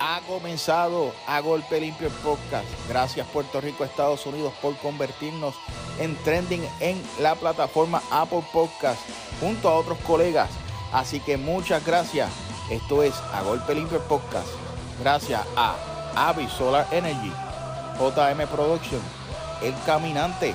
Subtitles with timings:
[0.00, 2.66] ha comenzado a golpe limpio el podcast.
[2.88, 5.54] Gracias Puerto Rico, Estados Unidos por convertirnos
[5.98, 8.98] en trending en la plataforma Apple Podcast
[9.40, 10.50] junto a otros colegas.
[10.92, 12.30] Así que muchas gracias.
[12.70, 14.48] Esto es a golpe limpio podcast.
[15.00, 15.76] Gracias a
[16.16, 17.32] Avi Solar Energy,
[17.98, 19.00] JM Production,
[19.62, 20.54] El Caminante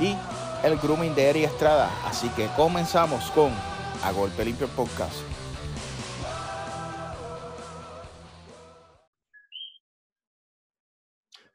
[0.00, 0.16] y
[0.64, 1.90] el grooming de Eri Estrada.
[2.06, 3.52] Así que comenzamos con
[4.04, 5.14] A Golpe Limpio Podcast.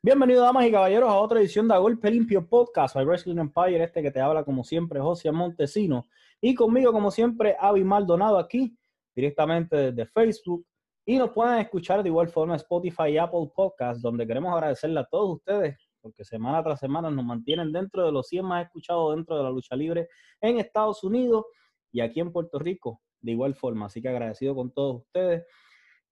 [0.07, 2.93] Bienvenidos, damas y caballeros, a otra edición de A Golpe Limpio Podcast.
[2.93, 6.07] Soy Wrestling Empire, este que te habla como siempre, José Montesino.
[6.39, 8.73] Y conmigo, como siempre, Avi Maldonado aquí,
[9.13, 10.65] directamente desde Facebook.
[11.05, 15.03] Y nos pueden escuchar de igual forma Spotify y Apple Podcast, donde queremos agradecerle a
[15.03, 19.35] todos ustedes porque semana tras semana nos mantienen dentro de los 100 más escuchados dentro
[19.35, 20.07] de la lucha libre
[20.39, 21.47] en Estados Unidos
[21.91, 23.87] y aquí en Puerto Rico de igual forma.
[23.87, 25.43] Así que agradecido con todos ustedes.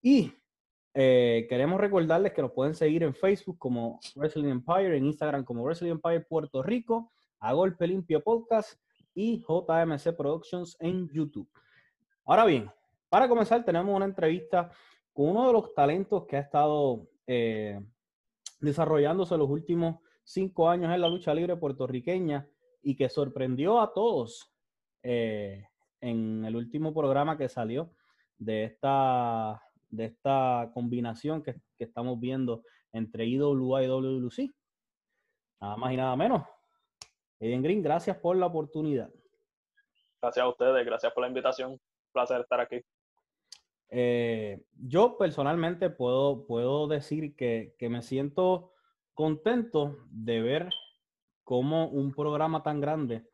[0.02, 0.34] Y
[0.98, 5.62] eh, queremos recordarles que nos pueden seguir en Facebook como Wrestling Empire, en Instagram como
[5.62, 8.80] Wrestling Empire Puerto Rico, a Golpe Limpio Podcast
[9.14, 11.50] y JMC Productions en YouTube.
[12.24, 12.70] Ahora bien,
[13.10, 14.70] para comenzar tenemos una entrevista
[15.12, 17.78] con uno de los talentos que ha estado eh,
[18.60, 22.48] desarrollándose los últimos cinco años en la lucha libre puertorriqueña
[22.80, 24.50] y que sorprendió a todos
[25.02, 25.68] eh,
[26.00, 27.90] en el último programa que salió
[28.38, 34.54] de esta, de esta combinación que, estamos viendo entre IWA y WLC.
[35.60, 36.42] Nada más y nada menos.
[37.38, 39.10] Eden Green, gracias por la oportunidad.
[40.20, 41.72] Gracias a ustedes, gracias por la invitación.
[41.72, 41.80] Un
[42.12, 42.82] placer estar aquí.
[43.88, 48.72] Eh, yo personalmente puedo, puedo decir que, me siento
[49.14, 50.70] contento de ver
[51.44, 53.28] cómo un programa tan grande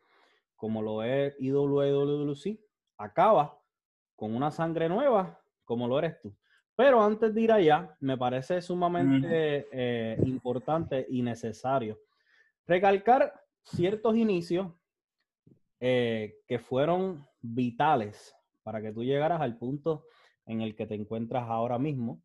[0.56, 2.60] como lo es IWWC
[2.98, 3.58] acaba
[4.14, 6.36] con una sangre nueva como lo eres tú.
[6.74, 11.98] Pero antes de ir allá, me parece sumamente eh, importante y necesario
[12.66, 14.72] recalcar ciertos inicios
[15.80, 20.06] eh, que fueron vitales para que tú llegaras al punto
[20.46, 22.22] en el que te encuentras ahora mismo.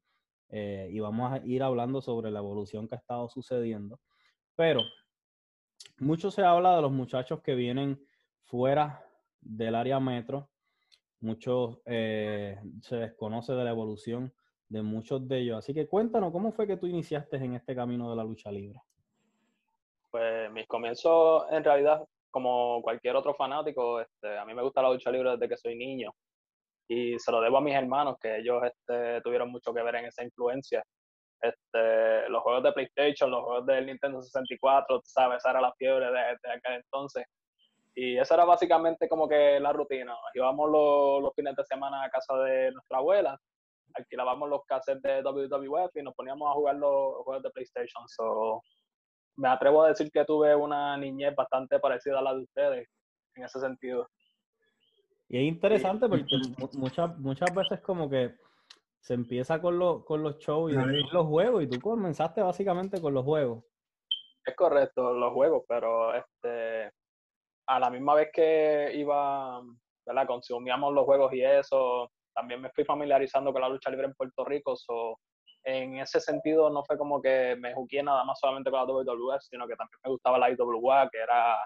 [0.50, 4.00] Eh, y vamos a ir hablando sobre la evolución que ha estado sucediendo.
[4.56, 4.82] Pero
[6.00, 8.00] mucho se habla de los muchachos que vienen
[8.44, 9.04] fuera
[9.42, 10.50] del área metro.
[11.20, 14.34] Mucho eh, se desconoce de la evolución
[14.70, 15.58] de muchos de ellos.
[15.58, 18.80] Así que cuéntanos, ¿cómo fue que tú iniciaste en este camino de la lucha libre?
[20.12, 24.92] Pues mis comienzos, en realidad, como cualquier otro fanático, este, a mí me gusta la
[24.92, 26.12] lucha libre desde que soy niño
[26.88, 30.06] y se lo debo a mis hermanos, que ellos este, tuvieron mucho que ver en
[30.06, 30.84] esa influencia.
[31.42, 36.20] Este, los juegos de PlayStation, los juegos del Nintendo 64, sabes, era la fiebre de,
[36.20, 37.26] aquel entonces.
[37.94, 40.16] Y esa era básicamente como que la rutina.
[40.34, 40.70] Íbamos
[41.22, 43.38] los fines de semana a casa de nuestra abuela,
[43.94, 48.08] alquilábamos los cassettes de WWF y nos poníamos a jugar los juegos de PlayStation.
[48.08, 48.62] So,
[49.38, 52.90] me atrevo a decir que tuve una niñez bastante parecida a la de ustedes
[53.36, 54.08] en ese sentido.
[55.30, 56.38] Y es interesante porque
[56.74, 58.36] muchas, muchas veces como que
[59.00, 63.24] se empieza con, con los shows y los juegos y tú comenzaste básicamente con los
[63.24, 63.64] juegos.
[64.46, 66.92] Es correcto, los juegos, pero este
[67.68, 69.62] a la misma vez que iba,
[70.06, 70.26] ¿verdad?
[70.26, 74.46] Consumíamos los juegos y eso, también me fui familiarizando con la lucha libre en Puerto
[74.46, 75.20] Rico, so,
[75.64, 79.42] en ese sentido no fue como que me juqué nada más solamente con la WWF,
[79.42, 81.58] sino que también me gustaba la IWA, que era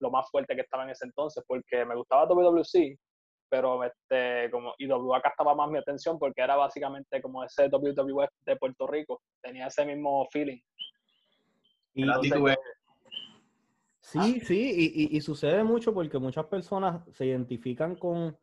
[0.00, 2.98] lo más fuerte que estaba en ese entonces, porque me gustaba WWC,
[3.50, 8.56] pero este, como IWA estaba más mi atención porque era básicamente como ese WWF de
[8.56, 10.58] Puerto Rico, tenía ese mismo feeling.
[11.92, 12.04] Y
[14.00, 18.36] sí, sí, y, y, sucede mucho porque muchas personas se identifican con,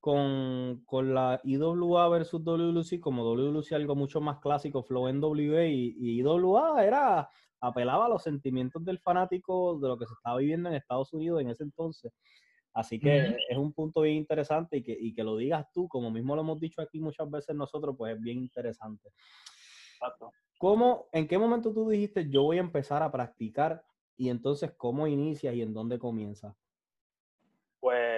[0.00, 5.96] con, con la IWA versus WLC como WLC algo mucho más clásico, Flow NWA, y,
[5.98, 7.28] y IWA era,
[7.60, 11.40] apelaba a los sentimientos del fanático de lo que se estaba viviendo en Estados Unidos
[11.40, 12.12] en ese entonces.
[12.74, 16.12] Así que es un punto bien interesante y que, y que lo digas tú, como
[16.12, 19.10] mismo lo hemos dicho aquí muchas veces nosotros, pues es bien interesante.
[20.58, 23.82] ¿Cómo, en qué momento tú dijiste yo voy a empezar a practicar
[24.16, 26.54] y entonces cómo inicias y en dónde comienzas?
[27.80, 28.17] Pues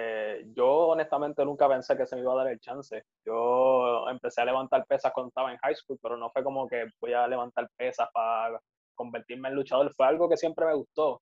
[0.61, 3.03] yo honestamente nunca pensé que se me iba a dar el chance.
[3.25, 6.85] Yo empecé a levantar pesas cuando estaba en high school, pero no fue como que
[6.99, 8.59] voy a levantar pesas para
[8.95, 9.93] convertirme en luchador.
[9.95, 11.21] Fue algo que siempre me gustó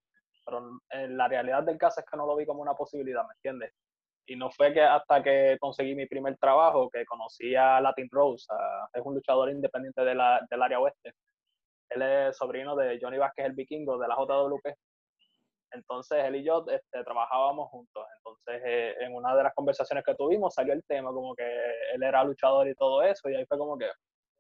[0.50, 3.34] pero en la realidad del caso es que no lo vi como una posibilidad, ¿me
[3.36, 3.72] entiendes?
[4.26, 8.48] Y no fue que hasta que conseguí mi primer trabajo que conocí a Latin Rose,
[8.94, 10.16] es un luchador independiente de
[10.50, 11.14] del área oeste.
[11.90, 14.68] Él es sobrino de Johnny Vázquez el Vikingo de la JWP.
[15.72, 18.06] Entonces él y yo este, trabajábamos juntos.
[18.18, 21.46] Entonces eh, en una de las conversaciones que tuvimos salió el tema como que
[21.94, 23.90] él era luchador y todo eso y ahí fue como que,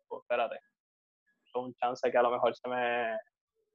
[0.08, 0.60] pues, espérate,
[1.56, 3.16] un chance que a lo mejor se me...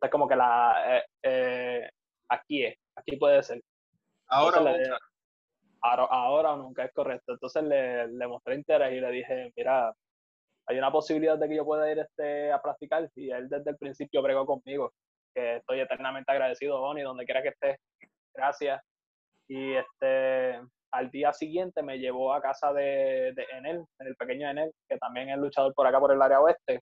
[0.01, 0.97] Es como que la...
[0.97, 1.91] Eh, eh,
[2.29, 3.61] aquí es, aquí puede ser.
[4.29, 4.61] Ahora
[5.85, 7.33] ahora, o nunca es correcto.
[7.33, 9.93] Entonces le, le, mostré interés y le dije, mira,
[10.67, 13.77] hay una posibilidad de que yo pueda ir este, a practicar y él desde el
[13.77, 14.93] principio bregó conmigo,
[15.35, 17.79] que estoy eternamente agradecido, Bonnie, donde quiera que esté.
[18.33, 18.81] Gracias.
[19.49, 20.61] Y este,
[20.91, 25.29] al día siguiente me llevó a casa de, de Enel, el pequeño Enel, que también
[25.29, 26.81] es luchador por acá por el área oeste,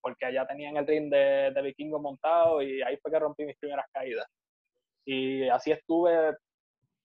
[0.00, 3.58] porque allá tenían el ring de, de vikingo montado y ahí fue que rompí mis
[3.58, 4.26] primeras caídas.
[5.04, 6.36] Y así estuve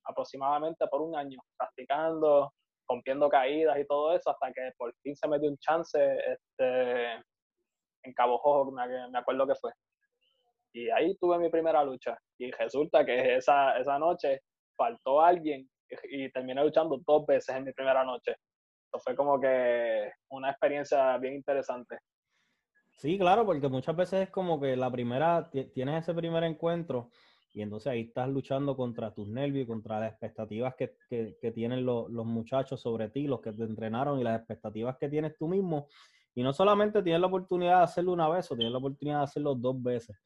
[0.05, 2.51] aproximadamente por un año practicando,
[2.89, 7.13] rompiendo caídas y todo eso, hasta que por fin se me dio un chance este,
[8.03, 9.71] en Cabo Jojo, me, me acuerdo que fue.
[10.73, 12.17] Y ahí tuve mi primera lucha.
[12.37, 14.41] Y resulta que esa, esa noche
[14.75, 15.69] faltó alguien
[16.09, 18.31] y, terminé luchando dos veces en mi primera noche.
[18.31, 21.97] Eso fue como que una experiencia bien interesante.
[22.97, 27.09] Sí, claro, porque muchas veces es como que la primera, tienes ese primer encuentro
[27.53, 32.09] y entonces ahí estás luchando contra tus nervios, contra las expectativas que, que, tienen los,
[32.09, 35.87] los, muchachos sobre ti, los que te entrenaron y las expectativas que tienes tú mismo.
[36.33, 39.23] Y no solamente tienes la oportunidad de hacerlo una vez, o tienes la oportunidad de
[39.23, 40.17] hacerlo dos veces.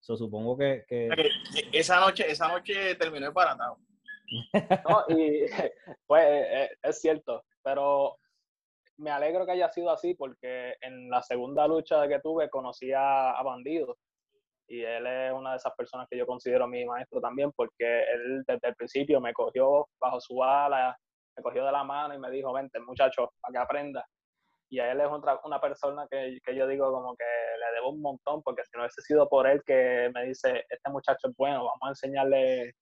[0.00, 1.08] So, supongo que, que...
[1.72, 3.78] Esa noche, esa noche terminó embaratado.
[4.88, 5.46] No, y
[6.06, 8.18] pues eh, eh, es cierto, pero
[8.98, 13.30] me alegro que haya sido así porque en la segunda lucha que tuve conocí a,
[13.30, 13.96] a Bandido
[14.68, 18.42] y él es una de esas personas que yo considero mi maestro también, porque él
[18.46, 20.96] desde el principio me cogió bajo su ala,
[21.36, 24.04] me cogió de la mano y me dijo, vente muchacho, para que aprenda.
[24.68, 27.90] Y a él es otra, una persona que, que, yo digo como que le debo
[27.90, 31.36] un montón, porque si no hubiese sido por él que me dice, este muchacho es
[31.36, 32.74] bueno, vamos a enseñarle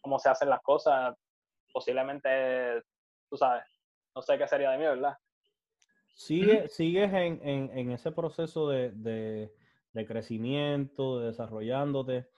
[0.00, 1.14] cómo se hacen las cosas,
[1.72, 2.82] posiblemente,
[3.30, 3.62] tú sabes,
[4.14, 5.16] no sé qué sería de mí, ¿verdad?
[6.14, 9.52] Sigue, sigues en, en, en ese proceso de, de
[9.92, 12.28] de crecimiento, de desarrollándote.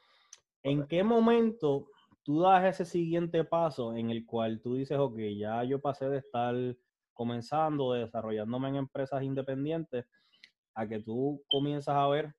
[0.62, 1.88] ¿En qué momento
[2.23, 6.19] tú das ese siguiente paso en el cual tú dices, ok, ya yo pasé de
[6.19, 6.55] estar
[7.12, 10.06] comenzando, desarrollándome en empresas independientes,
[10.74, 12.34] a que tú comienzas a ver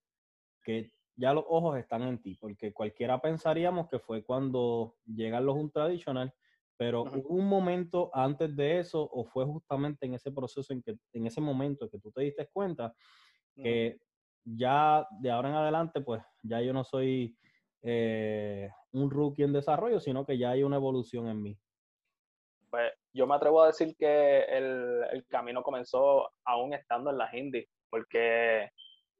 [0.63, 5.55] que ya los ojos están en ti, porque cualquiera pensaríamos que fue cuando llegan los
[5.55, 6.33] un traditional,
[6.77, 10.97] pero hubo un momento antes de eso o fue justamente en ese proceso en que
[11.13, 12.95] en ese momento que tú te diste cuenta
[13.55, 13.99] que
[14.43, 17.37] ya de ahora en adelante, pues ya yo no soy
[17.83, 21.59] eh, un rookie en desarrollo, sino que ya hay una evolución en mí.
[23.13, 27.67] Yo me atrevo a decir que el, el camino comenzó aún estando en las indies,
[27.89, 28.69] porque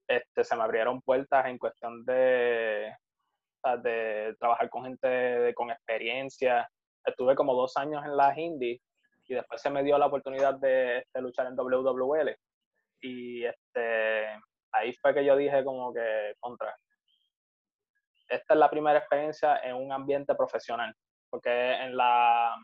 [0.07, 2.93] este, se me abrieron puertas en cuestión de,
[3.83, 6.69] de trabajar con gente con experiencia.
[7.05, 8.81] Estuve como dos años en las indies
[9.27, 12.35] y después se me dio la oportunidad de, de luchar en WWL.
[13.01, 14.27] Y este,
[14.71, 16.75] ahí fue que yo dije como que contra.
[18.27, 20.95] Esta es la primera experiencia en un ambiente profesional,
[21.29, 22.55] porque en la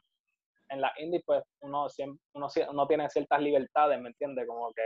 [0.70, 4.46] en la indie pues uno siempre uno, uno tiene ciertas libertades, ¿me entiendes?
[4.48, 4.84] Como que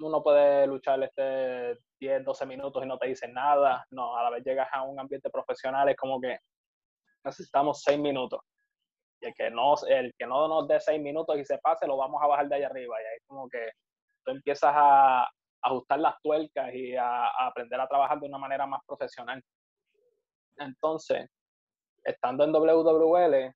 [0.00, 3.84] uno puede luchar este 10, 12 minutos y no te dicen nada.
[3.90, 6.38] No, a la vez llegas a un ambiente profesional es como que
[7.24, 8.40] necesitamos 6 minutos.
[9.20, 11.96] Y el que no, el que no nos dé 6 minutos y se pase, lo
[11.96, 12.96] vamos a bajar de ahí arriba.
[13.00, 13.70] Y ahí como que
[14.24, 15.28] tú empiezas a,
[15.66, 19.42] ajustar las tuercas y a, aprender a trabajar de una manera más profesional.
[20.58, 21.26] Entonces,
[22.04, 23.54] estando en WWL,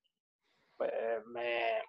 [0.79, 0.93] pues
[1.27, 1.83] me,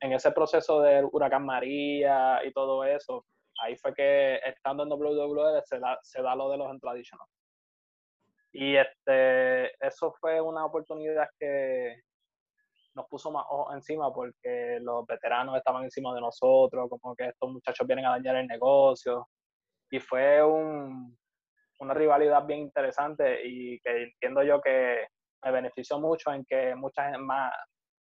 [0.00, 3.24] en ese proceso del huracán María y todo eso,
[3.62, 7.26] ahí fue que estando en WWL se da, se da lo de los traditional.
[8.52, 12.02] Y este, eso fue una oportunidad que,
[12.98, 17.50] nos puso más ojo encima porque los veteranos estaban encima de nosotros, como que estos
[17.50, 19.28] muchachos vienen a dañar el negocio.
[19.90, 21.16] Y fue un,
[21.78, 25.06] una rivalidad bien interesante y que entiendo yo que
[25.44, 27.52] me benefició mucho en que muchas más,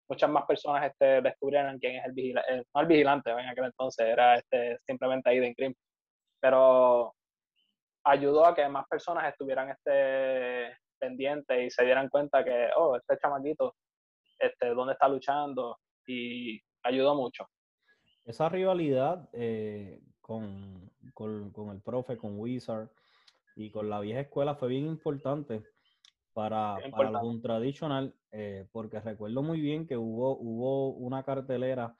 [0.10, 4.06] muchas más personas este, descubrieran quién es el vigilante, no el vigilante en aquel entonces,
[4.06, 5.74] era este, simplemente Aiden Grimm.
[6.40, 7.14] Pero
[8.04, 13.18] ayudó a que más personas estuvieran este, pendientes y se dieran cuenta que, oh, este
[13.18, 13.76] chamaquito
[14.40, 17.48] este, dónde está luchando y ayudó mucho.
[18.24, 22.90] Esa rivalidad eh, con, el profe, con Wizard
[23.56, 25.64] y con la vieja escuela fue bien importante
[26.38, 31.98] para, para los tradicional, eh, porque recuerdo muy bien que hubo, hubo una cartelera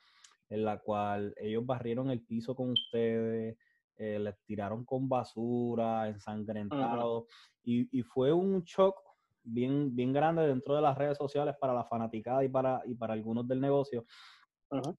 [0.50, 3.58] en la cual ellos barrieron el piso con ustedes,
[3.96, 7.24] eh, les tiraron con basura, ensangrentados,
[7.64, 8.96] y, y, fue un shock
[9.42, 13.14] bien, bien grande dentro de las redes sociales para la fanaticada y para, y para
[13.14, 14.06] algunos del negocio.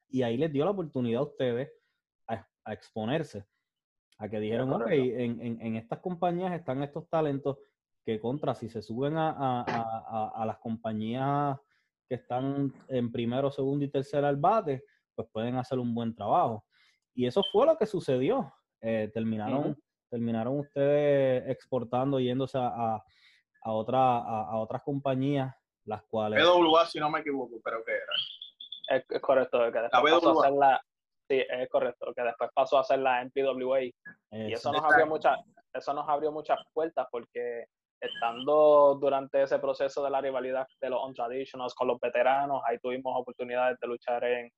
[0.08, 1.70] Y ahí les dio la oportunidad a ustedes
[2.26, 3.46] a, exponerse.
[4.18, 7.58] A que dijeron, ok, en, en, en, estas compañías están estos talentos
[8.08, 11.58] que contra, si se suben a, a, a, las compañías
[12.08, 14.82] que están en primero, segundo y tercer al bate,
[15.14, 16.64] pues pueden hacer un buen trabajo.
[17.12, 18.50] Y eso fue lo que sucedió.
[18.80, 19.76] Eh, terminaron,
[20.08, 26.42] terminaron ustedes exportando, yéndose a, a, otra, a, otras compañías, las cuales...
[26.42, 29.02] PWA, si no me equivoco, pero que era.
[29.10, 30.80] Es, correcto, que después pasó a hacer la...
[31.28, 33.82] Sí, es correcto, que después pasó a hacer la MPWA.
[33.82, 33.92] y
[34.54, 35.38] eso nos, abrió muchas,
[35.74, 37.66] eso nos abrió muchas puertas porque
[38.00, 43.12] estando durante ese proceso de la rivalidad de los on-traditionals con los veteranos, ahí tuvimos
[43.16, 44.50] oportunidades de luchar en,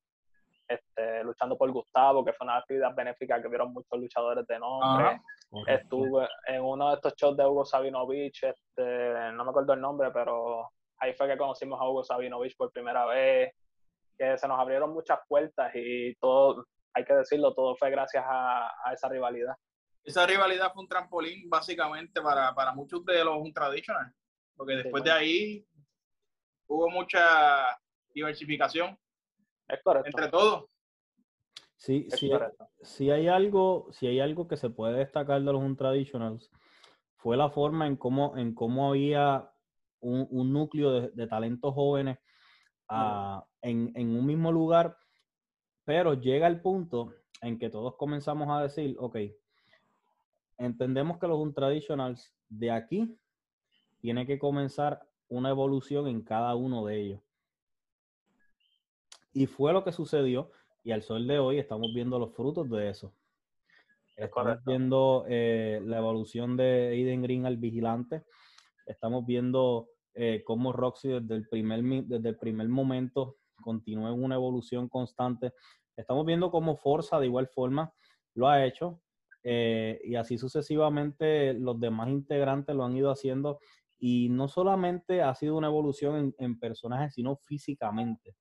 [0.67, 5.21] este, luchando por Gustavo, que fue una actividad benéfica que vieron muchos luchadores de nombre.
[5.67, 10.11] Estuve en uno de estos shows de Hugo Sabinovich, este, no me acuerdo el nombre,
[10.11, 10.69] pero
[10.99, 13.53] ahí fue que conocimos a Hugo Sabinovich por primera vez,
[14.17, 18.71] que se nos abrieron muchas puertas y todo, hay que decirlo, todo fue gracias a,
[18.93, 19.55] esa rivalidad.
[20.03, 24.13] Esa rivalidad fue un trampolín básicamente para, para muchos de los traditional,
[24.55, 25.65] porque después de ahí
[26.67, 27.79] hubo mucha
[28.13, 28.97] diversificación
[29.71, 30.09] es correcto.
[30.09, 30.65] Entre todos.
[31.75, 32.07] Sí,
[32.83, 36.51] si hay algo, si hay algo que se puede destacar de los Untraditionals,
[37.15, 39.51] fue la forma en cómo, en cómo había
[40.01, 42.19] un, núcleo de, talentos jóvenes
[42.89, 44.97] ah, en, un mismo lugar,
[45.83, 49.17] pero llega el punto en que todos comenzamos a decir, ok,
[50.65, 53.17] entendemos que los Untraditionals de aquí
[53.99, 57.21] tiene que comenzar una evolución en cada uno de ellos.
[59.33, 60.51] Y fue lo que sucedió
[60.83, 63.13] y al sol de hoy estamos viendo los frutos de eso.
[64.15, 68.23] Estamos viendo eh, la evolución de Aiden Green al vigilante.
[68.85, 74.35] Estamos viendo eh, cómo Roxy desde el, primer, desde el primer momento continúa en una
[74.35, 75.53] evolución constante.
[75.95, 77.93] Estamos viendo cómo Forza de igual forma
[78.35, 78.99] lo ha hecho.
[79.43, 83.59] Eh, y así sucesivamente los demás integrantes lo han ido haciendo.
[83.99, 88.35] Y no solamente ha sido una evolución en, en personajes, sino físicamente.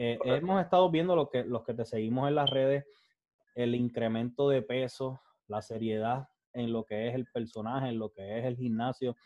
[0.00, 2.84] Eh, hemos estado viendo lo que, los que te seguimos en las redes,
[3.56, 8.38] el incremento de peso, la seriedad en lo que es el personaje, en lo que
[8.38, 9.16] es el gimnasio.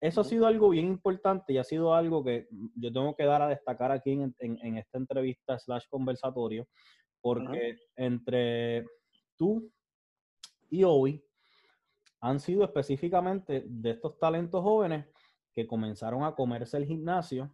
[0.00, 3.42] Eso ha sido algo bien importante y ha sido algo que yo tengo que dar
[3.42, 6.66] a destacar aquí en, en, esta entrevista slash conversatorio,
[7.20, 8.84] porque entre
[9.36, 9.70] tú
[10.70, 11.22] y Obi
[12.20, 15.06] han sido específicamente de estos talentos jóvenes
[15.52, 17.50] que comenzaron a comerse el gimnasio,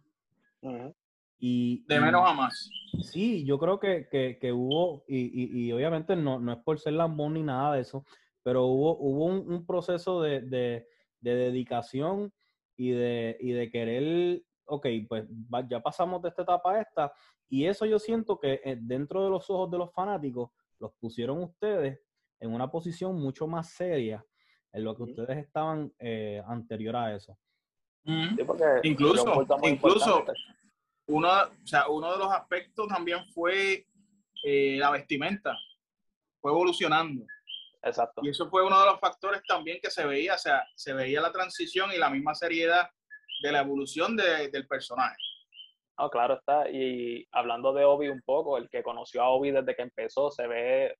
[1.39, 2.69] y, de menos a más.
[3.03, 7.35] Sí, yo creo que, que, hubo, y, y, obviamente no, no es por ser lambón
[7.35, 8.05] ni nada de eso,
[8.43, 10.85] pero hubo, hubo un, proceso de, de,
[11.21, 12.33] dedicación
[12.75, 15.25] y de, y de querer, ok, pues
[15.69, 17.13] ya pasamos de esta etapa a esta,
[17.49, 21.43] y eso yo siento que eh, dentro de los ojos de los fanáticos los pusieron
[21.43, 21.99] ustedes
[22.39, 24.23] en una posición mucho más seria
[24.73, 27.37] en lo que ustedes estaban eh, anterior a eso.
[28.83, 30.25] incluso, incluso,
[31.07, 33.85] uno, o sea, uno de los aspectos también fue
[34.43, 35.57] eh, la vestimenta,
[36.39, 37.25] fue evolucionando.
[37.81, 38.21] Exacto.
[38.23, 41.21] Y eso fue uno de los factores también que se veía, o sea, se veía
[41.21, 42.89] la transición y la misma seriedad
[43.41, 45.15] de la evolución del personaje.
[45.97, 46.69] No, claro está.
[46.69, 50.47] Y hablando de Obi un poco, el que conoció a Obi desde que empezó, se
[50.47, 50.95] ve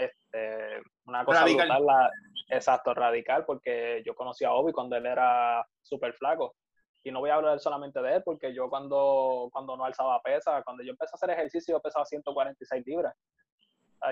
[0.00, 2.10] este, una cosa brutal,
[2.48, 6.54] exacto, radical, porque yo conocí a Obi cuando él era súper flaco
[7.02, 10.62] y no voy a hablar solamente de él, porque yo cuando, cuando no alzaba pesa,
[10.62, 13.14] cuando yo empecé a hacer ejercicio, yo pesaba 146 libras.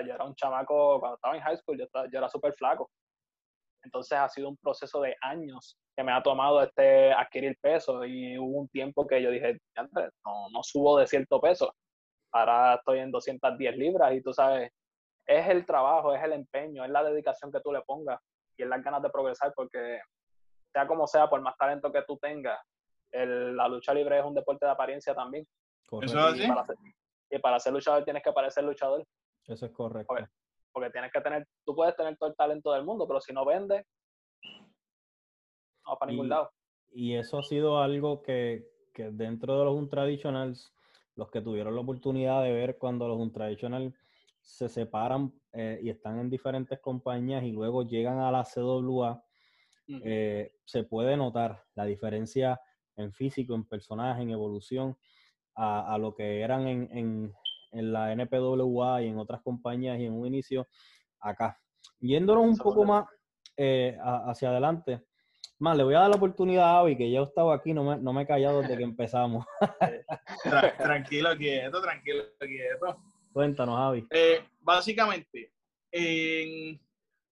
[0.05, 2.89] yo era un chamaco, cuando estaba en high school, yo, yo era súper flaco.
[3.83, 8.37] Entonces ha sido un proceso de años que me ha tomado este adquirir peso y
[8.37, 11.73] hubo un tiempo que yo dije, no, no subo de cierto peso.
[12.31, 14.71] Ahora estoy en 210 libras y tú sabes,
[15.29, 18.19] es el trabajo, es el empeño, es la dedicación que tú le pongas
[18.57, 20.01] y es las ganas de progresar porque
[20.73, 22.59] sea como sea, por más talento que tú tengas,
[23.11, 25.47] la lucha libre es un deporte de apariencia también.
[26.01, 26.41] ¿Eso es así?
[27.29, 29.05] Y para, ser, luchador tienes que parecer luchador.
[29.45, 30.15] Eso es correcto.
[30.71, 33.45] Porque, tienes que tener, tú puedes tener todo el talento del mundo, pero si no
[33.45, 33.85] vendes,
[35.85, 36.49] no va para ningún lado.
[36.91, 40.73] Y eso ha sido algo que, que dentro de los Untraditionals,
[41.15, 43.93] los que tuvieron la oportunidad de ver cuando los Untraditionals
[44.41, 49.23] se separan eh, y están en diferentes compañías y luego llegan a la CWA,
[49.87, 52.61] eh, se puede notar la diferencia
[52.95, 54.97] en físico, en personaje, en evolución,
[55.55, 57.33] a, lo que eran en,
[57.71, 60.67] la NPWA y en otras compañías y en un inicio
[61.19, 61.59] acá.
[61.99, 63.05] Yéndonos un poco más
[63.57, 65.03] eh, hacia adelante,
[65.59, 67.83] más, le voy a dar la oportunidad a Avi, que ya he estado aquí, no
[67.83, 69.45] me, no me he callado desde que empezamos.
[70.77, 72.97] tranquilo, quieto, tranquilo, quieto.
[73.31, 74.07] Cuéntanos, Avi.
[74.09, 75.53] Eh, básicamente,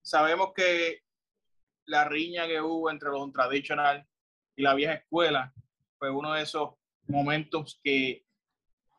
[0.01, 1.01] sabemos que
[1.85, 4.05] la riña que hubo entre los tradicional
[4.55, 5.53] y la vieja escuela
[5.97, 6.71] fue uno de esos
[7.07, 8.23] momentos que,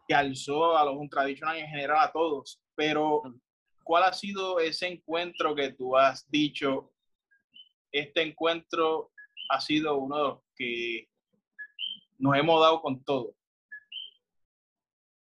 [0.07, 2.61] que alzó a los tradicional en general a todos.
[2.75, 3.23] Pero,
[3.85, 6.93] ¿cuál ha sido ese encuentro que tú has dicho?
[7.93, 9.13] Este encuentro
[9.51, 11.09] ha sido uno de los que
[12.19, 13.35] nos hemos dado con todo.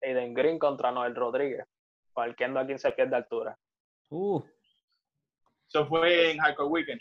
[0.01, 1.65] Aiden Green contra Noel Rodríguez,
[2.13, 3.57] cualquiera a 15 pies de altura.
[4.09, 4.41] Uh.
[5.67, 6.99] Eso fue en Hardcore Weekend.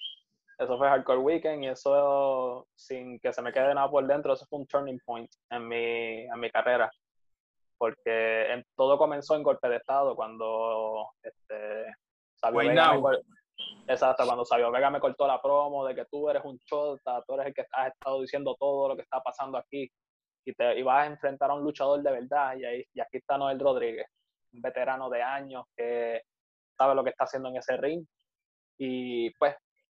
[0.59, 4.47] Eso fue Hardcore Weekend y eso, sin que se me quede nada por dentro, eso
[4.47, 6.91] fue un turning point en mi, en mi carrera.
[7.79, 11.95] Porque en, todo comenzó en golpe de estado cuando este,
[12.35, 13.19] Sabio Vega me,
[13.89, 17.35] exacto, cuando Sabio Vega me cortó la promo de que tú eres un chota, tú
[17.35, 19.91] eres el que has estado diciendo todo lo que está pasando aquí
[20.45, 23.19] y te y vas a enfrentar a un luchador de verdad y, ahí, y aquí
[23.19, 24.07] está Noel Rodríguez,
[24.53, 26.23] un veterano de años que
[26.77, 28.05] sabe lo que está haciendo en ese ring
[28.79, 29.55] y pues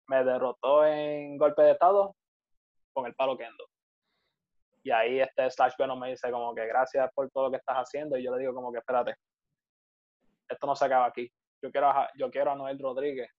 [0.07, 2.17] me derrotó en golpe de estado
[2.93, 3.65] con el palo kendo.
[4.83, 7.77] Y ahí este Slash Venom me dice como que gracias por todo lo que estás
[7.77, 9.15] haciendo y yo le digo como que espérate,
[10.49, 11.31] esto no se acaba aquí.
[11.63, 13.31] Yo quiero a, yo quiero a Noel Rodríguez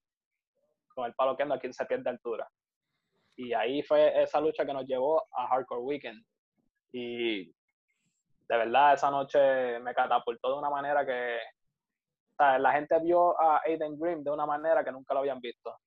[0.93, 2.47] con el palo kendo a 15 pies de altura.
[3.35, 6.23] Y ahí fue esa lucha que nos llevó a Hardcore Weekend.
[6.91, 11.39] Y de verdad esa noche me catapultó de una manera que
[12.37, 15.77] la gente vio a Aiden Green de una manera que nunca lo habían visto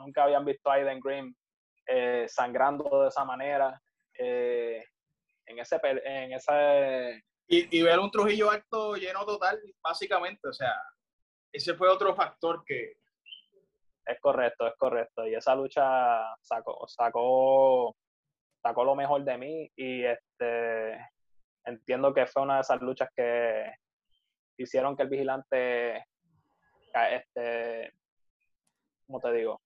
[0.00, 1.34] nunca habían visto a Aiden Green
[1.86, 3.80] eh, sangrando de esa manera.
[4.18, 4.84] Eh,
[5.46, 10.74] en ese en ese y, ver un Trujillo alto lleno total básicamente o sea
[11.50, 12.92] ese fue otro factor que
[14.06, 17.96] es correcto es correcto y esa lucha sacó sacó
[18.62, 20.98] sacó lo mejor de mí y este
[21.64, 23.74] entiendo que fue una de esas luchas que
[24.56, 26.04] hicieron que el vigilante
[26.94, 27.92] este
[29.06, 29.60] ¿cómo te digo?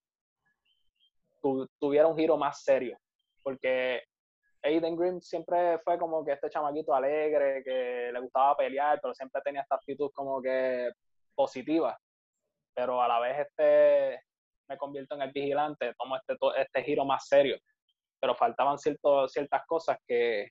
[1.78, 2.98] tuviera un giro más serio.
[3.42, 4.02] Porque
[4.62, 9.42] Aiden Green siempre fue como que este chamaquito alegre, que le gustaba pelear, pero siempre
[9.42, 10.90] tenía esta actitud como que
[11.34, 11.98] positiva.
[12.74, 14.22] Pero a la vez este
[14.66, 17.58] me convierto en el vigilante, tomo este, este giro más serio.
[18.20, 20.48] Pero faltaban cierto, ciertas cosas que,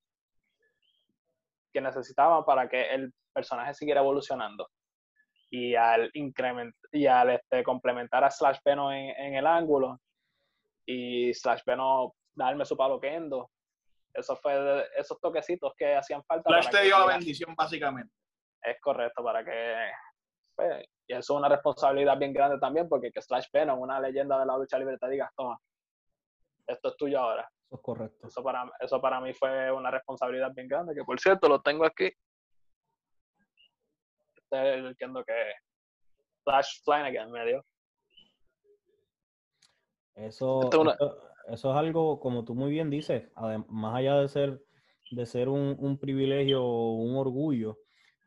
[1.72, 4.68] que necesitaban para que el personaje siguiera evolucionando.
[5.50, 10.00] Y al incrementar y al este, complementar a Slash Peno en, en el ángulo,
[10.86, 13.50] y Slash Venom darme su palo kendo.
[14.14, 16.50] Eso fue esos toquecitos que hacían falta.
[16.50, 18.14] Slash te dio la bendición, básicamente.
[18.62, 19.76] Es correcto, para que.
[20.56, 24.40] Pues, y eso es una responsabilidad bien grande también, porque que Slash Venom, una leyenda
[24.40, 25.58] de la lucha libre, te diga, toma,
[26.68, 27.50] esto es tuyo ahora.
[27.66, 28.28] Eso es correcto.
[28.28, 31.86] Eso para, eso para mí fue una responsabilidad bien grande, que por cierto lo tengo
[31.86, 32.12] aquí.
[34.36, 35.34] Este es el kendo que
[36.44, 37.66] Slash Flanagan me dio.
[40.16, 40.70] Eso,
[41.48, 43.32] eso, es algo, como tú muy bien dices,
[43.68, 44.64] más allá de ser,
[45.10, 47.80] de ser un, privilegio o un orgullo,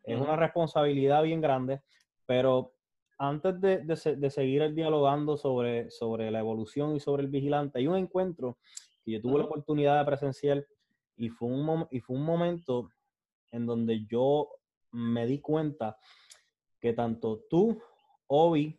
[0.02, 1.82] es una responsabilidad bien grande,
[2.26, 2.75] pero
[3.18, 8.58] antes de, seguir dialogando sobre, sobre la evolución y sobre el vigilante, hay un encuentro
[9.04, 10.66] que yo tuve la oportunidad de presenciar
[11.16, 12.90] y fue, un, y fue un momento
[13.52, 14.48] en donde yo
[14.90, 15.96] me di cuenta
[16.80, 17.80] que tanto tú,
[18.26, 18.78] Obi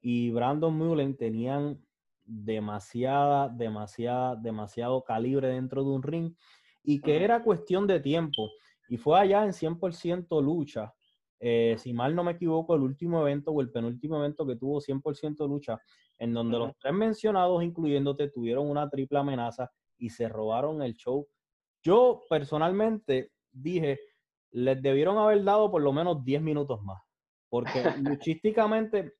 [0.00, 1.80] y Brandon Mullen tenían
[2.24, 6.34] demasiada, demasiada, demasiado calibre dentro de un ring
[6.82, 8.50] y que era cuestión de tiempo.
[8.88, 10.92] Y fue allá en 100% lucha.
[11.44, 14.80] Eh, si mal no me equivoco, el último evento o el penúltimo evento que tuvo
[14.80, 15.80] 100% lucha,
[16.18, 21.26] en donde los tres mencionados, incluyéndote, tuvieron una triple amenaza y se robaron el show.
[21.82, 23.98] Yo personalmente dije,
[24.52, 27.02] les debieron haber dado por lo menos 10 minutos más,
[27.48, 29.14] porque luchísticamente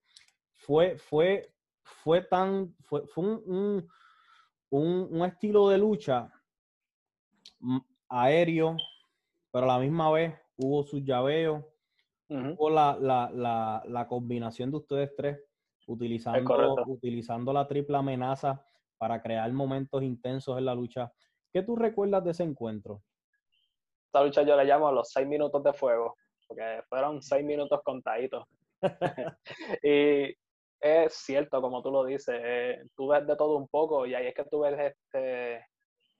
[0.52, 3.88] fue, fue fue tan, fue, fue un,
[4.70, 6.32] un, un, estilo de lucha
[8.08, 8.76] aéreo,
[9.50, 11.64] pero a la misma vez hubo sus llaveos,
[12.36, 15.38] hubo la, la, la, la, combinación de ustedes tres,
[15.86, 18.64] utilizando, utilizando la triple amenaza
[18.98, 21.12] para crear momentos intensos en la lucha.
[21.52, 23.02] ¿Qué tú recuerdas de ese encuentro?
[24.06, 26.16] Esta lucha yo la llamo los seis minutos de fuego,
[26.46, 28.44] porque fueron seis minutos contaditos.
[29.82, 30.34] y
[30.80, 34.26] es cierto, como tú lo dices, eh, tú ves de todo un poco y ahí
[34.26, 35.64] es que tú ves este,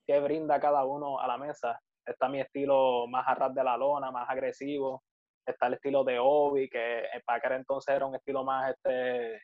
[0.07, 1.81] qué brinda cada uno a la mesa.
[2.05, 5.03] Está mi estilo más a de la lona, más agresivo.
[5.45, 9.41] Está el estilo de Obi, que para aquel entonces era un estilo más, este,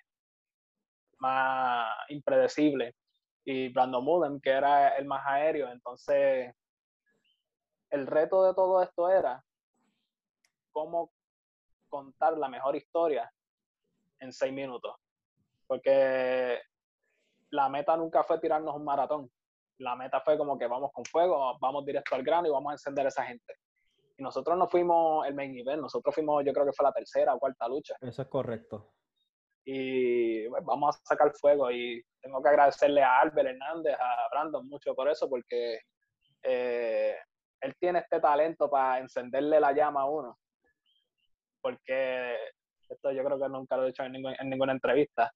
[1.18, 2.94] más impredecible.
[3.44, 5.68] Y Brandon Mullen, que era el más aéreo.
[5.70, 6.54] Entonces,
[7.90, 9.42] el reto de todo esto era
[10.70, 11.10] cómo
[11.88, 13.30] contar la mejor historia
[14.20, 14.94] en seis minutos.
[15.66, 16.60] Porque
[17.50, 19.30] la meta nunca fue tirarnos un maratón.
[19.78, 22.74] La meta fue como que vamos con fuego, vamos directo al grano y vamos a
[22.74, 23.54] encender a esa gente.
[24.18, 27.34] Y nosotros no fuimos el main event, nosotros fuimos, yo creo que fue la tercera
[27.34, 27.94] o cuarta lucha.
[28.00, 28.92] Eso es correcto.
[29.64, 31.70] Y bueno, vamos a sacar fuego.
[31.70, 35.78] Y tengo que agradecerle a Albert Hernández, a Brandon mucho por eso, porque
[36.42, 37.14] eh,
[37.60, 40.36] él tiene este talento para encenderle la llama a uno.
[41.60, 42.36] Porque
[42.88, 45.30] esto yo creo que nunca lo he dicho en, en ninguna entrevista.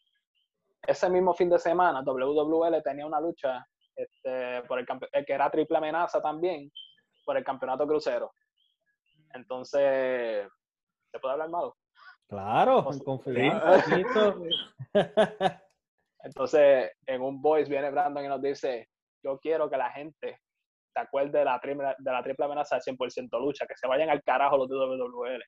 [0.84, 3.64] Ese mismo fin de semana, WWL tenía una lucha
[3.94, 6.68] este, por el, el que era triple amenaza también,
[7.24, 8.32] por el campeonato crucero.
[9.34, 10.48] Entonces,
[11.10, 11.76] ¿se puede hablar malo?
[12.28, 13.84] Claro, en confianza.
[16.24, 18.88] Entonces, en un voice viene Brandon y nos dice,
[19.22, 20.40] yo quiero que la gente
[20.94, 24.10] se acuerde de la triple, de la triple amenaza de 100% lucha, que se vayan
[24.10, 25.42] al carajo los de WWL.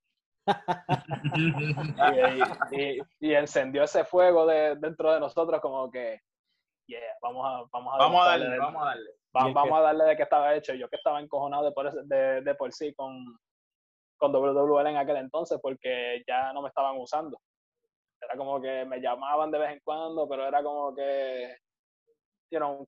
[2.73, 6.21] y, y, encendió ese fuego de, dentro de nosotros como que,
[6.87, 9.11] yeah, vamos a, vamos a, vamos a darle, vamos a darle.
[9.33, 10.75] vamos a darle de que estaba hecho.
[10.75, 13.25] Yo que estaba encojonado de por, de, de por sí con,
[14.25, 17.39] con WWL en aquel entonces porque ya no me estaban usando.
[18.21, 21.57] Era como que me llamaban de vez en cuando, pero era como que,
[22.51, 22.87] you know,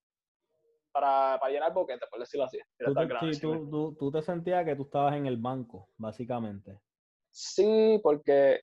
[0.93, 2.59] para, para llenar boquete, por decirlo así.
[2.79, 2.95] ¿Tú
[3.33, 6.81] sí, tú, tú, tú te sentías que tú estabas en el banco, básicamente.
[7.31, 8.63] Sí, porque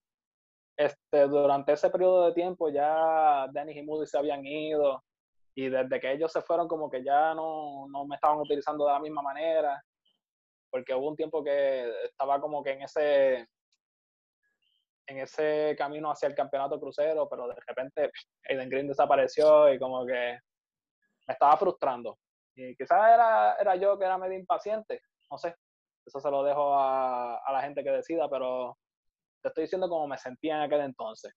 [0.75, 5.03] este, durante ese periodo de tiempo ya Dennis y Moody se habían ido
[5.53, 8.93] y desde que ellos se fueron como que ya no, no me estaban utilizando de
[8.93, 9.79] la misma manera
[10.73, 13.47] porque hubo un tiempo que estaba como que en ese
[15.05, 18.09] en ese camino hacia el campeonato crucero, pero de repente
[18.49, 20.39] Aiden Green desapareció y como que
[21.27, 22.17] me estaba frustrando.
[22.55, 25.53] Y quizás era, era yo que era medio impaciente, no sé,
[26.03, 28.75] eso se lo dejo a, a la gente que decida, pero
[29.43, 31.35] te estoy diciendo cómo me sentía en aquel entonces.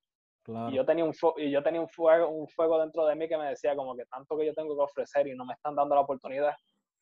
[0.71, 3.37] Y yo tenía, un, y yo tenía un, fuego, un fuego dentro de mí que
[3.37, 5.95] me decía como que tanto que yo tengo que ofrecer y no me están dando
[5.95, 6.55] la oportunidad.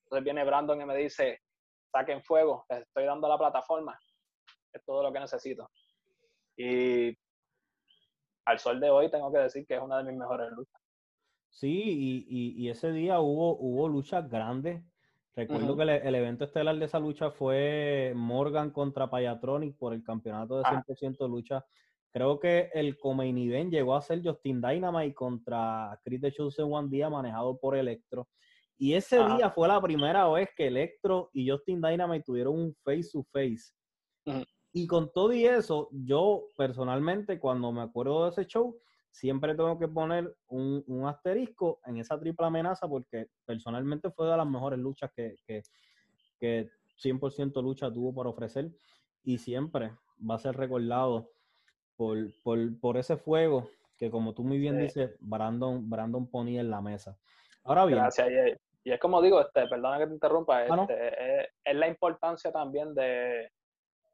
[0.05, 1.41] Entonces viene Brandon y me dice,
[1.95, 3.99] saquen fuego, les estoy dando la plataforma,
[4.73, 5.71] es todo lo que necesito.
[6.57, 7.17] Y
[8.45, 10.81] al sol de hoy tengo que decir que es una de mis mejores luchas.
[11.51, 14.83] Sí, y, y, ese día hubo, hubo luchas grandes.
[15.37, 20.59] Recuerdo que el, evento estelar de esa lucha fue Morgan contra Payatronic por el campeonato
[20.59, 21.29] de 100% ah.
[21.29, 21.65] lucha.
[22.11, 26.89] Creo que el Comain Event llegó a ser Justin Dynamite contra Chris de Chosen One
[26.89, 28.29] Día manejado por Electro.
[28.77, 33.11] Y ese día fue la primera vez que Electro y Justin Dynamite tuvieron un face
[33.13, 33.73] to face.
[34.73, 38.77] Y con todo y eso, yo personalmente, cuando me acuerdo de ese show,
[39.11, 44.37] siempre tengo que poner un, un asterisco en esa triple amenaza porque personalmente fue de
[44.37, 45.63] las mejores luchas que, que,
[46.41, 46.69] que
[47.01, 48.73] 100% lucha tuvo por ofrecer.
[49.23, 49.93] Y siempre
[50.29, 51.31] va a ser recordado
[51.97, 56.71] por, por, por ese fuego que, como tú muy bien dices, Brandon, Brandon ponía en
[56.71, 57.17] la mesa.
[57.63, 57.99] Ahora bien.
[57.99, 58.59] Gracias.
[58.85, 62.95] Y, es como digo, este, perdona que te interrumpa, ah, este, es, la importancia también
[62.95, 63.51] de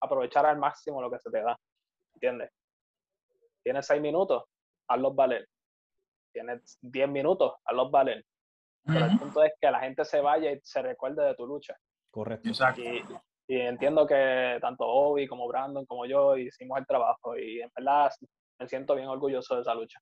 [0.00, 1.59] aprovechar al máximo lo que se te da.
[2.14, 2.50] ¿Entiendes?
[3.62, 4.44] Tienes seis minutos,
[4.88, 5.46] hazlos valer.
[6.33, 8.24] Tienes diez minutos, hazlos valer.
[8.85, 11.76] Pero el punto es que la gente se vaya y se recuerde de tu lucha.
[12.11, 12.48] Correcto.
[12.78, 13.02] Y,
[13.52, 18.11] y entiendo que tanto Obi como Brandon como yo hicimos el trabajo y en verdad
[18.61, 19.98] me siento bien orgulloso de esa lucha.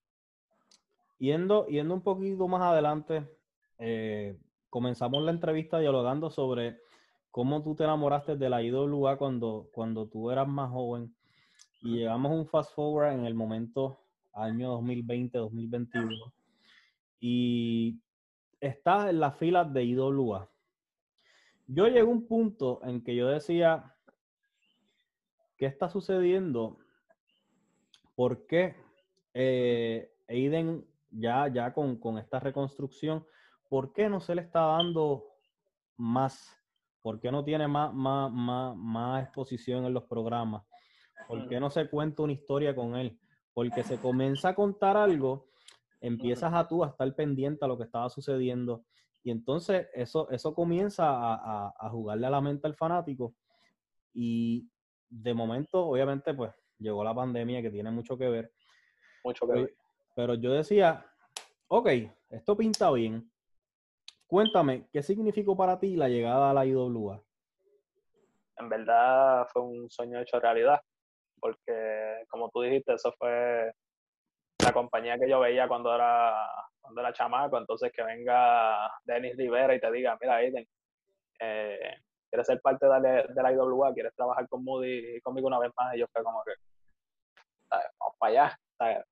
[1.18, 3.26] Yendo, yendo un poquito más adelante,
[3.78, 4.36] eh,
[4.70, 6.80] comenzamos la entrevista dialogando sobre
[7.30, 11.14] cómo tú te enamoraste de la IWA cuando, cuando tú eras más joven.
[11.82, 14.00] Y llegamos un fast forward en el momento
[14.32, 16.32] año 2020-2021.
[17.20, 18.00] Y
[18.60, 20.50] estás en las filas de IWA.
[21.66, 23.94] Yo llegué a un punto en que yo decía,
[25.56, 26.78] ¿qué está sucediendo?
[28.14, 28.74] ¿Por qué
[29.34, 33.24] eh, Aiden ya, ya con, con esta reconstrucción
[33.68, 35.24] ¿por qué no se le está dando
[35.96, 36.56] más?
[37.02, 40.64] ¿Por qué no tiene más, más, más, más exposición en los programas?
[41.26, 43.18] ¿Por qué no se cuenta una historia con él?
[43.52, 45.48] Porque se comienza a contar algo,
[46.00, 48.84] empiezas a tú a estar pendiente a lo que estaba sucediendo
[49.22, 53.34] y entonces eso, eso comienza a, a, jugarle a la mente al fanático
[54.14, 54.68] y
[55.08, 58.52] de momento, obviamente, pues llegó la pandemia que tiene mucho que ver.
[59.24, 59.74] Mucho que ver.
[60.14, 61.04] Pero yo decía,
[61.68, 61.88] ok,
[62.30, 63.30] esto pinta bien,
[64.28, 67.24] Cuéntame, ¿qué significó para ti la llegada a la IWA?
[68.58, 70.78] En verdad fue un sueño hecho realidad,
[71.40, 73.72] porque como tú dijiste, eso fue
[74.62, 76.46] la compañía que yo veía cuando era,
[76.78, 80.68] cuando era chamaco, entonces que venga Denis Rivera y te diga, mira Aiden,
[81.40, 81.94] eh,
[82.28, 85.94] quieres ser parte de la, IWA, quieres trabajar con Moody y conmigo una vez más,
[85.94, 86.52] y yo fue como que,
[87.70, 89.06] vamos para allá,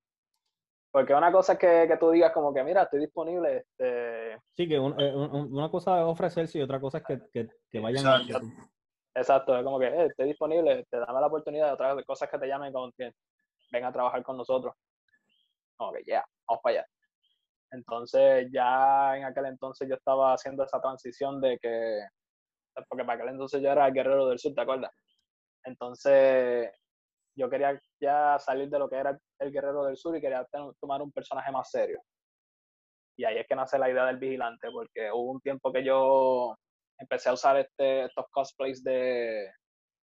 [0.96, 3.66] Porque una cosa es que, que tú digas como que, mira, estoy disponible.
[3.68, 4.40] Este...
[4.56, 7.48] Sí, que un, eh, un, una cosa es ofrecerse y otra cosa es que, que,
[7.70, 8.38] que vayan Exacto.
[8.38, 9.20] a...
[9.20, 12.38] Exacto, es como que eh, estoy disponible, te dame la oportunidad de otras cosas que
[12.38, 13.12] te llamen como que
[13.70, 14.74] ven a trabajar con nosotros.
[15.76, 16.86] Como que ya, vamos para allá.
[17.72, 22.06] Entonces ya en aquel entonces yo estaba haciendo esa transición de que,
[22.88, 24.92] porque para aquel entonces yo era el guerrero del sur, ¿te acuerdas?
[25.62, 26.70] Entonces
[27.36, 30.46] yo quería ya salir de lo que era el guerrero del sur y quería
[30.80, 32.00] tomar un personaje más serio.
[33.18, 36.56] Y ahí es que nace la idea del vigilante, porque hubo un tiempo que yo
[36.98, 39.50] empecé a usar este, estos cosplays de,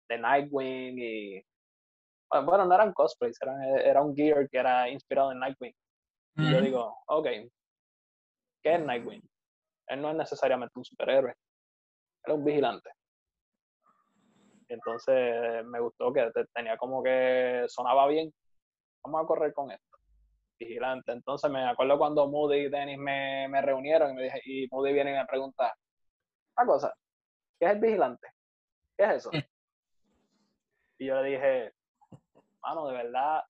[0.08, 1.42] de Nightwing y...
[2.44, 5.74] Bueno, no eran cosplays, eran, era un gear que era inspirado en Nightwing.
[6.36, 7.26] Y yo digo, ok,
[8.62, 9.22] ¿qué es Nightwing?
[9.88, 12.90] Él no es necesariamente un superhéroe, él es un vigilante.
[14.70, 18.32] Entonces me gustó que tenía como que sonaba bien.
[19.02, 19.98] Vamos a correr con esto.
[20.58, 21.12] Vigilante.
[21.12, 24.92] Entonces me acuerdo cuando Moody y Dennis me, me reunieron y, me dije, y Moody
[24.92, 25.74] viene y me pregunta,
[26.56, 26.94] una cosa,
[27.58, 28.28] ¿qué es el vigilante?
[28.96, 29.30] ¿Qué es eso?
[30.98, 31.72] Y yo le dije,
[32.60, 33.42] mano, de verdad,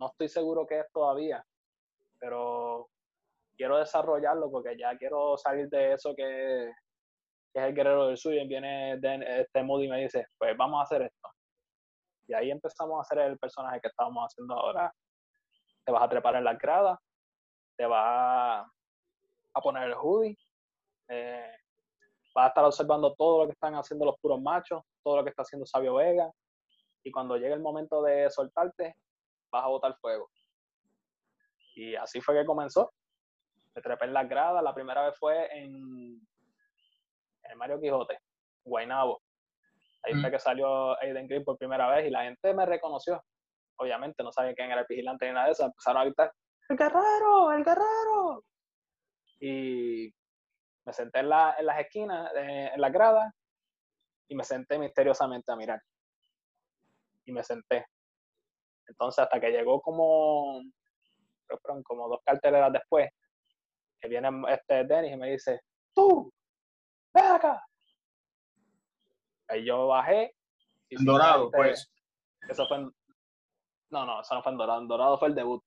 [0.00, 1.46] no estoy seguro qué es todavía,
[2.18, 2.90] pero
[3.56, 6.72] quiero desarrollarlo porque ya quiero salir de eso que,
[7.54, 8.98] es el guerrero del sur y viene
[9.40, 11.28] este Moody y me dice, pues vamos a hacer esto.
[12.28, 14.92] Y ahí empezamos a hacer el personaje que estamos haciendo ahora.
[15.84, 16.98] Te vas a trepar en la grada,
[17.76, 18.66] te vas
[19.54, 20.38] a poner el hoodie,
[21.08, 21.56] eh,
[22.34, 25.30] vas a estar observando todo lo que están haciendo los puros machos, todo lo que
[25.30, 26.30] está haciendo Sabio Vega,
[27.04, 28.94] y cuando llegue el momento de soltarte,
[29.50, 30.30] vas a botar fuego.
[31.74, 32.92] Y así fue que comenzó.
[33.74, 34.62] Me trepé en las gradas.
[34.62, 36.20] La primera vez fue en,
[37.44, 38.18] en Mario Quijote,
[38.64, 39.22] Guaynabo.
[40.04, 40.32] Ahí fue mm.
[40.32, 43.22] que salió Aiden Green por primera vez y la gente me reconoció.
[43.76, 45.64] Obviamente no sabía quién era el vigilante ni nada de eso.
[45.64, 46.32] Empezaron a gritar,
[46.68, 47.52] ¡El guerrero!
[47.52, 48.44] ¡El guerrero!
[49.40, 50.12] Y
[50.86, 53.32] me senté en, la, en las esquinas, eh, en la grada,
[54.28, 55.82] y me senté misteriosamente a mirar.
[57.24, 57.86] Y me senté.
[58.86, 60.62] Entonces, hasta que llegó como,
[61.84, 63.10] como dos carteleras después,
[64.00, 65.60] que viene este Dennis y me dice,
[65.94, 66.32] tú,
[67.14, 67.64] ven acá.
[69.48, 70.34] Ahí yo bajé.
[70.90, 71.90] En Dorado, pues.
[72.48, 72.92] Eso fue en,
[73.90, 74.80] no, no, eso no fue en Dorado.
[74.80, 75.62] En Dorado fue el debut.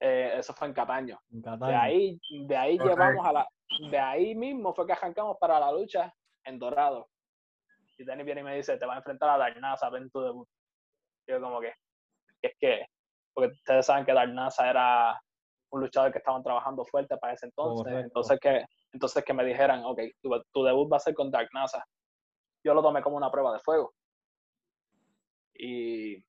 [0.00, 1.18] Eh, eso fue en Cataño.
[1.28, 3.48] De ahí, de ahí llevamos a la,
[3.90, 6.12] de ahí mismo fue que arrancamos para la lucha
[6.44, 7.08] en Dorado.
[7.96, 10.48] Y Danny viene y me dice, te va a enfrentar a Darnasa ven tu debut.
[11.28, 11.72] yo como que,
[12.42, 12.86] es que,
[13.32, 15.22] porque ustedes saben que Darnasa era
[15.70, 17.92] un luchador que estaban trabajando fuerte para ese entonces.
[17.92, 21.84] Entonces que, entonces que me dijeran, ok, tu, debut va a ser con Darnasa.
[22.64, 23.94] Yo lo tomé como una prueba de fuego.
[25.54, 26.22] Y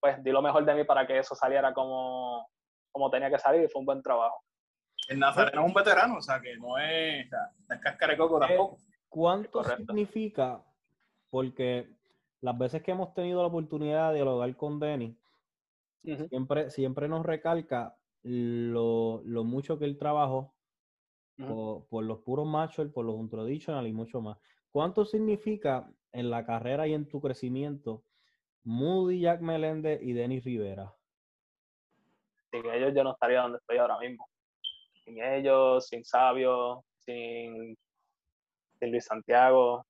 [0.00, 2.48] pues di lo mejor de mí para que eso saliera como,
[2.90, 4.42] como tenía que salir y fue un buen trabajo.
[5.08, 8.48] El Nazareno es un veterano, o sea, que no es, o cáscara de coco eh,
[8.48, 8.78] tampoco.
[9.08, 10.62] ¿Cuánto significa?
[11.30, 11.88] Porque
[12.40, 15.16] las veces que hemos tenido la oportunidad de dialogar con Denny,
[16.28, 20.54] siempre, siempre nos recalca lo, mucho que él trabajó
[21.46, 24.38] por, los puros machos, por los traditional y mucho más.
[24.70, 28.04] ¿Cuánto significa en la carrera y en tu crecimiento
[28.64, 30.94] Moody, Jack Meléndez y Denny Rivera?
[32.50, 34.28] Sin ellos yo no estaría donde estoy ahora mismo
[35.04, 37.76] sin ellos, sin Sabio, sin,
[38.80, 39.86] Luis Santiago.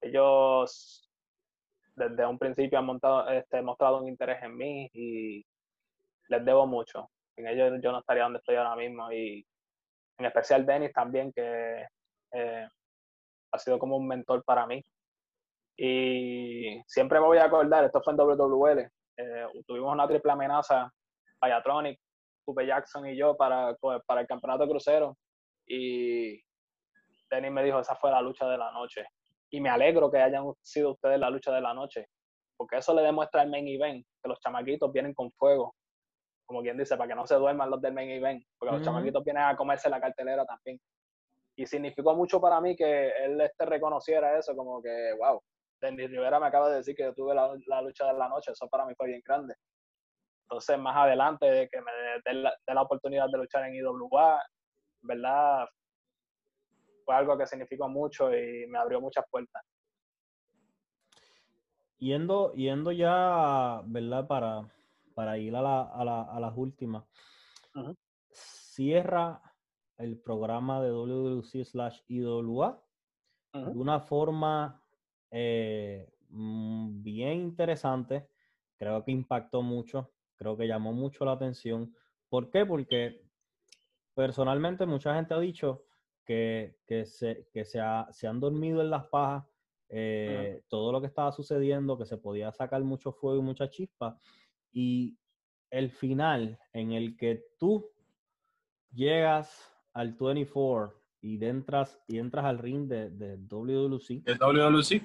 [0.00, 1.10] Ellos
[1.96, 5.44] desde un principio han montado, este, mostrado un interés en mí y
[6.28, 7.10] les debo mucho.
[7.34, 9.46] Sin ellos yo no estaría donde estoy ahora mismo y
[10.22, 11.86] en especial Denis también que
[12.32, 12.68] eh,
[13.52, 14.82] ha sido como un mentor para mí.
[15.76, 18.78] Y siempre me voy a acordar, esto fue en WWL,
[19.16, 20.90] eh, tuvimos una triple amenaza,
[21.38, 21.98] Payatronic,
[22.44, 25.16] Coupe Jackson y yo para, para el campeonato crucero.
[25.66, 26.40] Y
[27.30, 29.04] Denis me dijo, esa fue la lucha de la noche.
[29.50, 32.06] Y me alegro que hayan sido ustedes la lucha de la noche,
[32.56, 35.74] porque eso le demuestra al main event, que los chamaquitos vienen con fuego,
[36.52, 39.24] como quien dice, para que no se duerman los del main event, porque los chamaquitos
[39.24, 40.78] vienen a comerse la cartelera también.
[41.56, 45.40] Y significó mucho para mí que él este reconociera eso, como que, wow,
[45.80, 48.52] Denis Rivera me acaba de decir que yo tuve la, la lucha de la noche,
[48.52, 49.54] eso para mí fue bien grande.
[50.42, 51.90] Entonces, más adelante, de que me
[52.26, 54.42] dé la, oportunidad de luchar en IWA,
[55.00, 55.66] ¿verdad?
[57.06, 59.62] Fue algo que significó mucho y me abrió muchas puertas.
[61.96, 64.26] Yendo, yendo ya, ¿verdad?
[64.26, 64.68] Para,
[65.14, 67.04] para ir a, la, a, la, a las últimas.
[68.30, 69.42] Cierra
[69.98, 72.82] el programa de WWC slash IWA
[73.52, 74.82] de una forma
[75.30, 78.28] eh, mm, bien interesante.
[78.76, 81.94] Creo que impactó mucho creo que llamó mucho la atención
[82.32, 82.64] ¿Por qué?
[82.64, 83.20] Porque
[84.14, 85.84] personalmente mucha gente ha dicho
[86.24, 87.78] que, se, que se,
[88.10, 89.44] se han dormido en las pajas
[89.90, 94.18] eh, todo lo que estaba sucediendo, que se podía sacar mucho fuego y mucha chispa.
[94.72, 95.18] Y
[95.70, 97.90] el final en el que tú
[98.92, 104.22] llegas al 24 y entras, y entras al ring de, de WWC.
[104.26, 105.02] El WWC.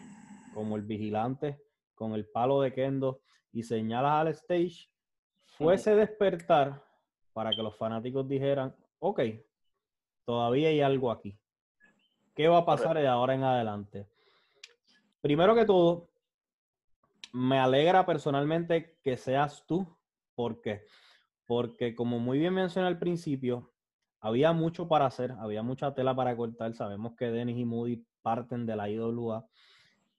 [0.53, 1.62] Como el vigilante,
[1.93, 4.89] con el palo de Kendo, y señalas al stage,
[5.45, 6.84] fuese despertar
[7.34, 9.21] para que los fanáticos dijeran, ok,
[10.25, 11.38] todavía hay algo aquí.
[12.36, 14.08] ¿Qué va a pasar de ahora en adelante?
[15.21, 16.10] primero que todo,
[17.34, 19.98] me alegra personalmente que seas tú.
[20.36, 20.84] ¿Por qué?
[21.46, 23.72] Porque como muy bien mencioné al principio,
[24.20, 26.74] había mucho para hacer, había mucha tela para cortar.
[26.74, 29.48] Sabemos que Dennis y Moody parten de la IWA.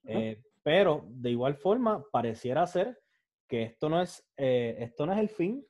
[0.05, 2.99] Eh, pero de igual forma, pareciera ser
[3.47, 5.65] que esto no es, eh, esto no es el fin.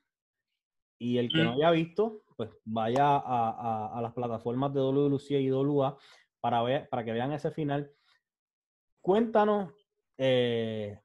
[0.97, 1.55] Y el que no mm.
[1.55, 5.97] haya visto, pues vaya a, a las plataformas de WLC y WA
[6.41, 7.93] para, ver, para que vean ese final
[9.01, 9.73] cuéntanos,
[10.17, 10.99] eh,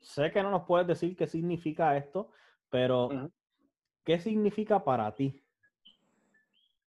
[0.00, 2.30] sé que no nos puedes decir qué significa esto,
[2.70, 3.30] pero
[4.04, 5.44] ¿qué significa para ti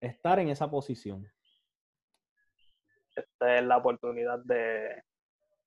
[0.01, 1.31] estar en esa posición?
[3.15, 5.03] Esta es la oportunidad de,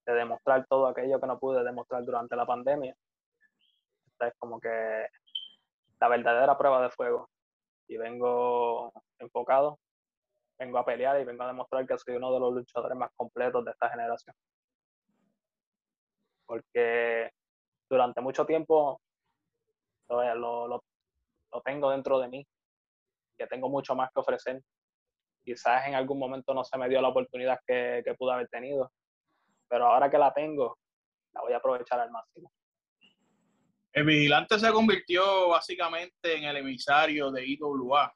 [0.04, 2.96] demostrar todo aquello que no pude demostrar durante la pandemia.
[4.12, 5.06] Esta es como que
[6.00, 7.28] la verdadera prueba de fuego.
[7.88, 9.78] Y vengo enfocado
[10.58, 13.64] vengo a pelear y vengo a demostrar que soy uno de los luchadores más completos
[13.64, 14.34] de esta generación.
[16.48, 17.30] Porque
[17.90, 19.00] durante mucho tiempo
[20.08, 20.82] lo, lo,
[21.62, 22.46] tengo dentro de mí,
[23.36, 24.62] que tengo mucho más que ofrecer.
[25.44, 28.90] Quizás en algún momento no se me dio la oportunidad que, que pude haber tenido,
[29.68, 30.78] pero ahora que la tengo,
[31.34, 32.50] la voy a aprovechar al máximo.
[33.92, 38.12] El vigilante se convirtió básicamente en el emisario de IWA.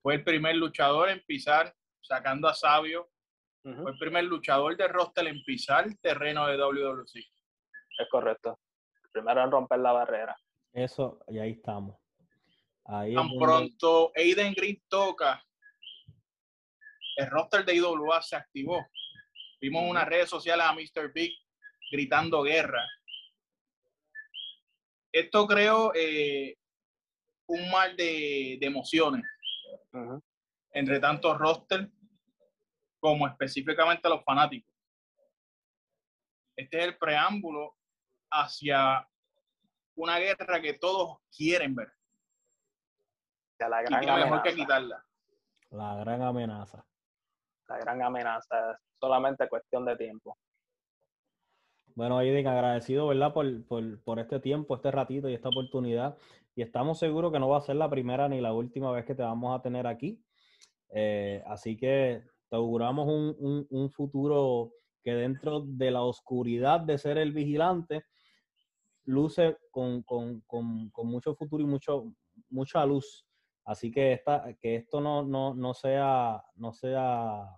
[0.00, 3.10] Fue el primer luchador en pisar, sacando a Sabio.
[3.62, 7.37] Fue el primer luchador de roster en pisar terreno de WWC.
[7.98, 8.58] Es correcto.
[9.12, 10.36] Primero en romper la barrera.
[10.72, 11.96] Eso, y ahí estamos.
[12.84, 15.44] Ahí Tan pronto Aiden Green toca,
[17.16, 18.86] el roster de IWA se activó.
[19.60, 21.12] Vimos en unas redes sociales a Mr.
[21.12, 21.32] Big
[21.90, 22.86] gritando guerra.
[25.12, 26.56] Esto creó eh,
[27.46, 29.24] un mal de emociones
[30.72, 31.90] entre tanto roster
[33.00, 34.72] como específicamente los fanáticos.
[36.56, 37.77] Este es el preámbulo
[38.30, 39.06] hacia
[39.96, 41.92] una guerra que todos quieren ver.
[43.58, 45.04] La gran y mejor que quitarla.
[45.70, 46.84] La gran amenaza.
[47.68, 48.72] La gran amenaza.
[48.72, 50.38] Es solamente cuestión de tiempo.
[51.94, 53.32] Bueno, Aiden, agradecido, ¿verdad?
[53.32, 56.16] Por, por, por, este tiempo, este ratito y esta oportunidad.
[56.54, 59.16] Y estamos seguros que no va a ser la primera ni la última vez que
[59.16, 60.22] te vamos a tener aquí.
[60.90, 67.18] Eh, así que te auguramos un, un, futuro que dentro de la oscuridad de ser
[67.18, 68.04] el vigilante,
[69.08, 72.12] luce con, con, con, con mucho futuro y mucho,
[72.50, 73.26] mucha luz.
[73.64, 77.48] Así que, esta, que esto no, no, no sea, no sea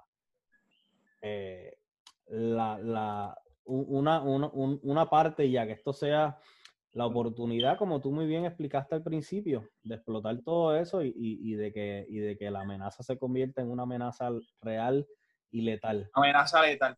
[1.22, 1.76] eh,
[2.26, 6.38] la, la, una, una, una parte ya, que esto sea
[6.92, 11.72] la oportunidad, como tú muy bien explicaste al principio, de explotar todo eso y, de,
[11.72, 15.06] que, y de que la amenaza se convierta en una amenaza real
[15.52, 16.10] y letal.
[16.14, 16.96] Amenaza letal.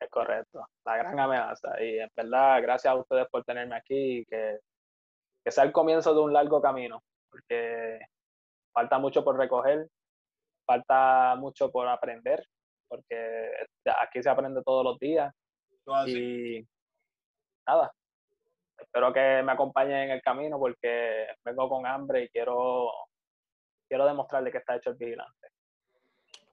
[0.00, 1.82] Es correcto, la gran amenaza.
[1.82, 4.58] Y en verdad, gracias a ustedes por tenerme aquí y que,
[5.44, 8.00] que sea el comienzo de un largo camino, porque
[8.72, 9.88] falta mucho por recoger,
[10.64, 12.44] falta mucho por aprender,
[12.86, 13.50] porque
[14.00, 15.34] aquí se aprende todos los días.
[16.06, 16.64] Y
[17.66, 17.90] nada,
[18.78, 22.90] espero que me acompañen en el camino porque vengo con hambre y quiero,
[23.88, 25.48] quiero demostrarle que está hecho el vigilante.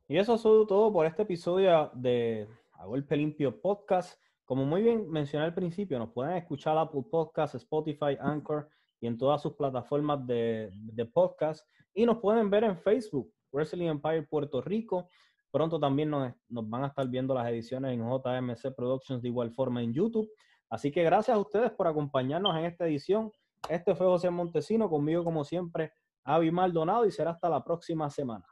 [0.07, 2.47] Y eso es todo por este episodio de
[2.77, 4.19] A Golpe Limpio Podcast.
[4.45, 8.69] Como muy bien mencioné al principio, nos pueden escuchar Apple Podcasts, Spotify, Anchor
[8.99, 11.67] y en todas sus plataformas de, de podcast.
[11.93, 15.09] Y nos pueden ver en Facebook, Wrestling Empire Puerto Rico.
[15.51, 19.51] Pronto también nos, nos van a estar viendo las ediciones en JMC Productions de igual
[19.51, 20.29] forma en YouTube.
[20.69, 23.31] Así que gracias a ustedes por acompañarnos en esta edición.
[23.69, 28.45] Este fue José Montesino, conmigo como siempre, Avi Maldonado y será hasta la próxima semana.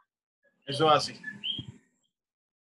[0.65, 1.13] Eso es así.